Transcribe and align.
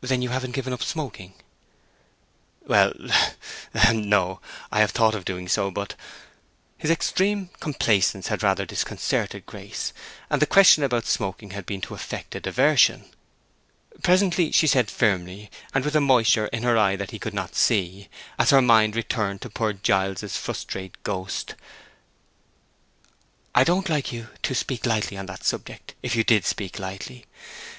"Then 0.00 0.22
you 0.22 0.30
haven't 0.30 0.52
given 0.52 0.72
up 0.72 0.82
smoking?" 0.82 1.34
"Well—ahem—no. 2.66 4.40
I 4.72 4.80
have 4.80 4.92
thought 4.92 5.14
of 5.14 5.26
doing 5.26 5.46
so, 5.46 5.70
but—" 5.70 5.94
His 6.78 6.90
extreme 6.90 7.50
complacence 7.60 8.28
had 8.28 8.42
rather 8.42 8.64
disconcerted 8.64 9.44
Grace, 9.44 9.92
and 10.30 10.40
the 10.40 10.46
question 10.46 10.82
about 10.84 11.04
smoking 11.04 11.50
had 11.50 11.66
been 11.66 11.82
to 11.82 11.92
effect 11.94 12.34
a 12.34 12.40
diversion. 12.40 13.10
Presently 14.02 14.52
she 14.52 14.66
said, 14.66 14.90
firmly, 14.90 15.50
and 15.74 15.84
with 15.84 15.96
a 15.96 16.00
moisture 16.00 16.46
in 16.46 16.62
her 16.62 16.78
eye 16.78 16.96
that 16.96 17.10
he 17.10 17.18
could 17.18 17.34
not 17.34 17.54
see, 17.54 18.08
as 18.38 18.48
her 18.48 18.62
mind 18.62 18.96
returned 18.96 19.42
to 19.42 19.50
poor 19.50 19.74
Giles's 19.74 20.34
"frustrate 20.38 20.94
ghost," 21.02 21.56
"I 23.54 23.64
don't 23.64 23.90
like 23.90 24.12
you—to 24.12 24.54
speak 24.54 24.86
lightly 24.86 25.18
on 25.18 25.26
that 25.26 25.44
subject, 25.44 25.94
if 26.02 26.16
you 26.16 26.24
did 26.24 26.46
speak 26.46 26.78
lightly. 26.78 27.26